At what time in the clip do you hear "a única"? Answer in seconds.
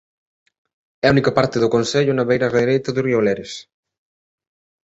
1.07-1.35